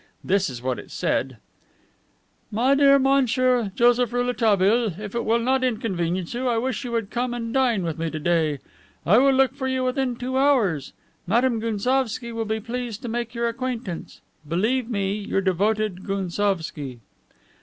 [0.23, 1.37] This is what it said:
[2.51, 7.11] "My dear Monsieur Joseph Rouletabille, if it will not inconvenience you, I wish you would
[7.11, 8.57] come and dine with me to day.
[9.05, 10.93] I will look for you within two hours.
[11.27, 14.21] Madame Gounsovski will be pleased to make your acquaintance.
[14.47, 17.01] Believe me your devoted Gounsovski."